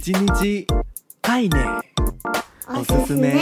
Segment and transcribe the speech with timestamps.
[0.00, 0.66] 叽妮叽，
[1.22, 1.82] 爱捏，
[2.66, 3.38] おすすめ，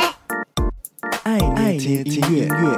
[1.22, 2.76] 爱捏听音乐。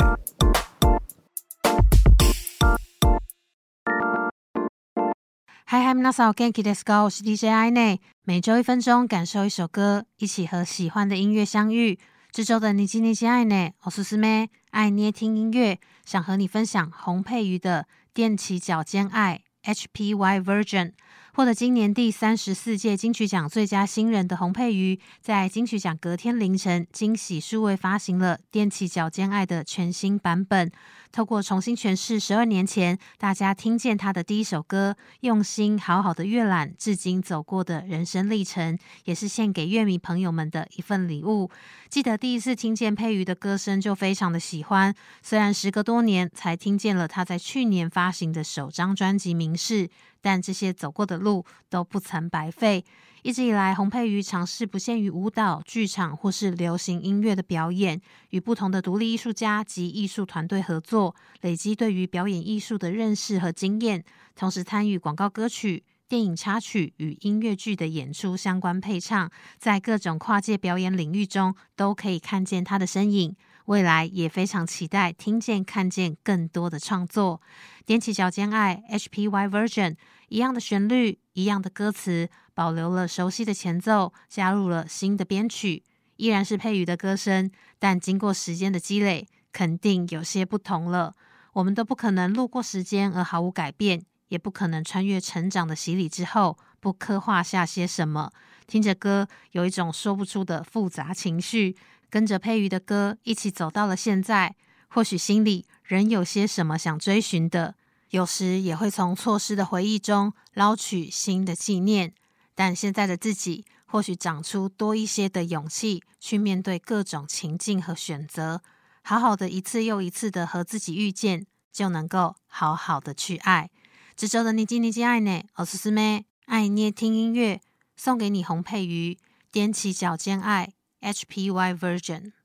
[5.65, 7.05] 嗨嗨，皆さんお元気ですか？
[7.05, 11.98] 我是 DJ 爱捏，每周一分钟，感受一首歌，一起和喜欢的音乐相遇。
[12.30, 17.87] 这周的你叽你叽爱捏，おすすめ，爱捏听音乐，想和你分享洪佩瑜的《
[18.21, 19.41] 踮起脚尖爱》
[19.75, 20.93] HPY Version。
[21.34, 30.70] 获得今年第三十四届金曲奖最佳新人的洪佩瑜，在金曲奖隔天凌晨惊喜数位发行了《踮起脚尖爱》的全新版本。
[31.09, 41.50] 透过重新诠释十二年前大家听见他的第一首歌，用心好好的阅览至今走过的人生历程，也是献给乐迷朋友们的一份礼物。
[41.89, 49.88] 记得第一次听见佩瑜的歌声就非常的喜欢，虽然时隔多年才听见了他在去年发行的首张专辑《明示》，
[50.21, 52.85] 但这些走过的路都不曾白费。
[53.23, 64.03] 一直以来，洪佩瑜尝试不限于舞蹈、剧场或是流行音乐的表演，与不同的独立艺术家及艺术团队合作，累积对于表演艺术的认识和经验。
[64.36, 73.35] 同时参与广告歌曲、电影插曲与音乐剧的演出相关配唱，在各种跨界表演领域中都可以看见他的身影。
[73.66, 77.42] 未来也非常期待听见、看见更多的创作。
[77.86, 79.95] 踮起脚尖爱 HPY Version，
[80.30, 82.30] 一样的旋律，一样的歌词。
[82.53, 85.84] 保留了熟悉的前奏，加入了新的编曲，
[86.18, 91.16] 依然是佩瑜的歌声，但经过时间的积累，肯定有些不同了。
[91.53, 98.31] 我们都不可能路过时间而毫无改变，也不可能穿越成长的洗礼之后不刻画下些什么。
[98.68, 101.75] 听着歌，有一种说不出的复杂情绪，
[102.11, 104.55] 跟着佩瑜的歌一起走到了现在，
[104.89, 107.75] 或许心里仍有些什么想追寻的，
[108.11, 112.14] 有时也会从错失的回忆中捞取新的纪念。
[112.55, 118.62] 但现在的自己，或许长出多一些的勇气，去面对各种情境和选择，
[119.03, 123.69] 好好的一次又一次的和自己遇见，就能够好好的去爱。
[124.16, 127.60] 这周的你叽你叽爱捏，おすすめ，爱捏听音乐，
[127.97, 129.19] 送给你洪佩瑜，
[129.53, 130.72] 踮起脚尖爱
[131.03, 132.34] ，HPY Version。